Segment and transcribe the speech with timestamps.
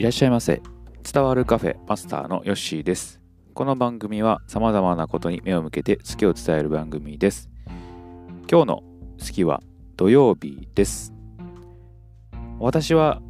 [0.00, 0.62] いらっしゃいませ。
[1.12, 3.20] 伝わるカフェマスターのヨッシーです。
[3.52, 7.50] この番組は様々なことに目を向けて好きを伝える番組です。
[8.50, 8.82] 今日の
[9.18, 9.62] 好きは
[9.98, 11.12] 土曜日です。
[12.58, 13.20] 私は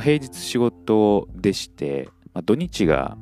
[0.00, 3.18] 平日仕事でして、まあ、土日が、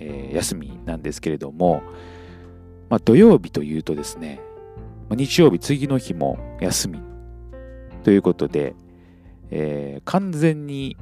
[0.00, 1.82] えー、休みなんですけれども、
[2.88, 4.40] まあ、土曜日というとですね、
[5.10, 7.02] まあ、日曜日次の日も休み
[8.04, 8.74] ということで、
[9.50, 10.96] えー、完全に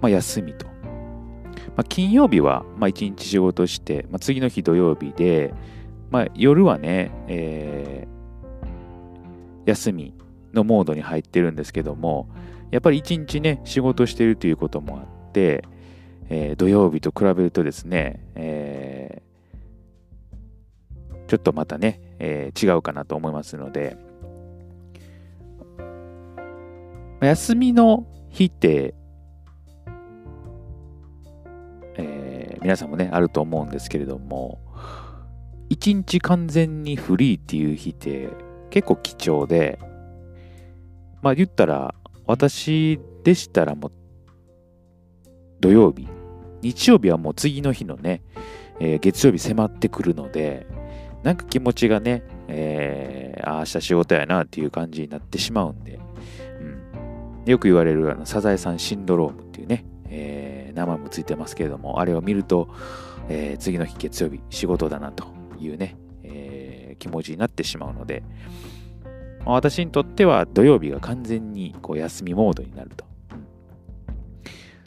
[0.00, 0.66] まあ、休みと。
[0.66, 5.54] まあ、金曜日は、まあ、1日仕事して、まあ、次の日土曜日で、
[6.10, 10.14] まあ、夜はね、えー、休み
[10.52, 12.28] のモードに入ってるんですけども、
[12.70, 15.64] やっぱり1日ね、仕事してるということもあって、
[16.28, 23.96] えー、土曜日と比べるとですね、えー、ちょっとまたね、えー、違うかなと思いますので、
[27.20, 28.94] 休みの日って
[32.62, 34.58] 皆さんもね、あると思うんですけれども、
[35.68, 38.28] 一日完全にフリーっていう日って
[38.70, 39.78] 結構貴重で、
[41.22, 41.94] まあ言ったら、
[42.26, 43.92] 私でしたらもう
[45.60, 46.08] 土曜日、
[46.62, 48.22] 日曜日はもう次の日のね、
[48.80, 50.66] えー、月曜日迫ってくるので、
[51.22, 56.00] なんか気持ちがね、えー、ああ、明日仕事やなっていう感じになってしまうんで、
[56.60, 59.84] うん、よく言われるあのサザエさんシンドロームっていうね、
[60.70, 62.68] え名前もついてますけれども、あれを見ると、
[63.28, 65.26] えー、次の日月曜日仕事だなと
[65.58, 68.22] いうね、えー、気持ちになってしまうので、
[69.44, 73.04] まあ、私にとっては土曜日が完全にこう休みモードになると。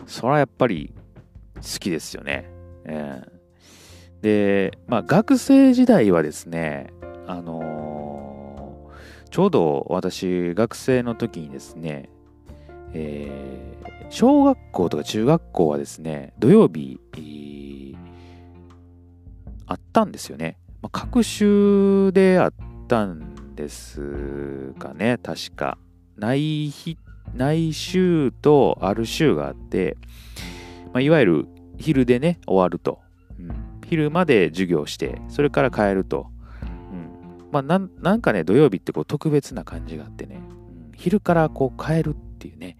[0.06, 0.94] それはやっぱり
[1.56, 2.50] 好きですよね。
[2.86, 6.94] えー、で、まあ学生時代はですね、
[7.25, 12.09] あのー、ちょうど私学生の時にですね、
[12.94, 17.00] えー、小学校とか中学校はですね、土曜日、
[19.66, 20.59] あったんですよね。
[20.84, 22.53] まあ、各週であっ
[22.88, 25.79] たんですかね、確か。
[26.16, 27.00] 内日、
[27.34, 29.97] 内週とある週があって、
[30.94, 31.47] まあ、いわゆる
[31.80, 33.00] 昼でね、終わると。
[33.40, 33.51] うん、
[33.90, 36.28] 昼まで授業して、それから帰ると。
[36.62, 42.78] うん、まあな、なんかね、土曜日ってこう特別な感じがあってね、うん、昼からこう帰るっていうね、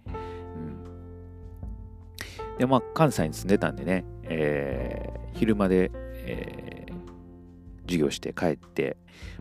[2.58, 5.90] で、まあ、関西に住んでたんでね、えー、昼間で、
[6.26, 8.96] えー、授業して帰って、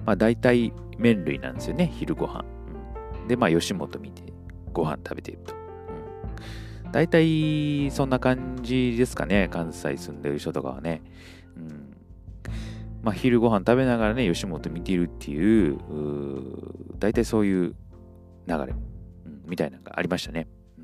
[0.06, 2.44] まあ、大体麺類なんですよね、昼ご飯。
[3.22, 4.24] うん、で、まあ、吉本見て、
[4.72, 5.53] ご飯食べていると。
[6.85, 11.01] うん、大体、そんな感じですかね、関西住んでる人とかはね。
[11.56, 11.94] うん、
[13.03, 17.75] まあ、昼ご飯食べながらね、吉本見てるっていう、う大体そういう
[18.47, 18.74] 流れ、
[19.25, 20.47] うん、みたいなのがありましたね。
[20.80, 20.81] う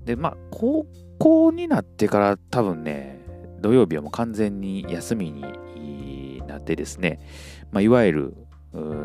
[0.00, 0.84] ん、で、まあ、高
[1.18, 3.20] 校になってから多分ね、
[3.60, 7.20] 土曜日はもう完全に休みになってですね、
[7.72, 8.36] まあ、いわゆる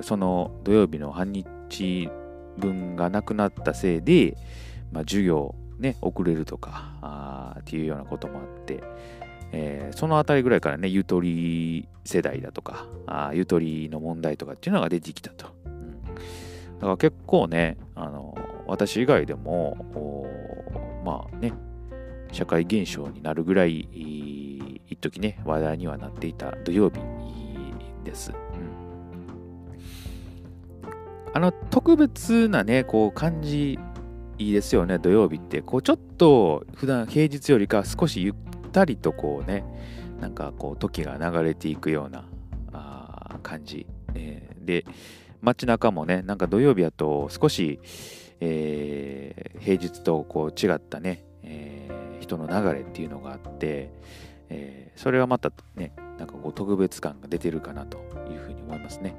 [0.01, 2.09] その土曜日の半日
[2.57, 4.37] 分がなくなったせいで、
[4.91, 8.83] まあ、授業ね、遅れるとかっていうようなこともあって、
[9.51, 12.85] えー、そのあたりぐらいからね、ゆとり世代だとか、
[13.33, 15.47] ゆとりの問題とかっていうのが出てきたと。
[15.65, 19.75] うん、だから結構ね、あの私以外でも、
[21.03, 21.53] まあね、
[22.31, 23.87] 社会現象になるぐらい、
[24.87, 26.99] 一時ね、話題にはなっていた土曜日
[28.03, 28.33] です。
[31.33, 33.79] あの、特別なね、こう、感じ、
[34.37, 35.61] いいですよね、土曜日って。
[35.61, 38.33] こう、ちょっと、普段平日よりか少しゆっ
[38.71, 39.63] たりとこうね、
[40.19, 42.25] なんかこう、時が流れていくような
[42.73, 44.85] あ感じ、えー、で、
[45.41, 47.79] 街中もね、なんか土曜日だと少し、
[48.39, 51.80] えー、平日とこう違ったね、えー
[52.31, 53.91] 人の流れっていうのがあって、
[54.49, 57.97] えー、それはまたね、なんかこう特別感が出てるかなと
[58.29, 59.15] いうふうに思いますね。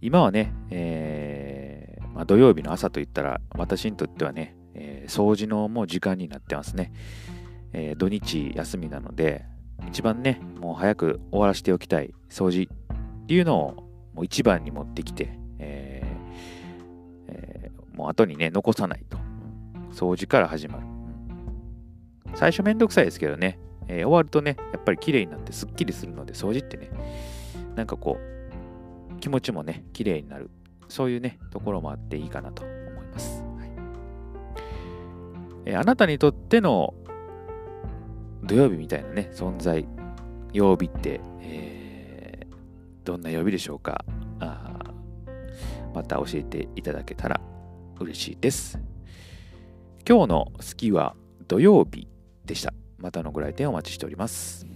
[0.00, 6.92] 今はね、えーまあ、土曜日の朝といったら私にとってはね、えー、掃除のもう時間になってますね。
[7.72, 9.46] えー、土日休みなので、
[9.88, 12.68] 一番ね、もう早く終わらせておきたい掃除
[13.22, 13.74] っていうのを
[14.14, 15.43] もう一番に持ってきて、
[17.94, 19.16] もう後にね、残さないと。
[19.92, 20.86] 掃除から始まる。
[22.34, 26.90] 最初めんどくさいですけどね、えー、終わるとね、やっぱり綺麗になってすっきりするので、掃除ってね、
[27.76, 30.50] なんかこう、気持ちもね、綺麗になる。
[30.88, 33.42] そういうね、ところもあっていいかなと思います。
[33.42, 33.70] はい
[35.66, 36.94] えー、あなたにとっての
[38.42, 39.86] 土曜日みたいなね、存在、
[40.52, 42.54] 曜日って、えー、
[43.04, 44.04] どんな曜日でしょうか？
[44.40, 44.80] あ
[45.94, 47.40] また教えていただけたら
[48.00, 48.78] 嬉しいです。
[50.08, 51.14] 今日の好きは
[51.48, 52.08] 土曜日
[52.44, 52.74] でした。
[52.98, 54.66] またのご来店お待ちしております。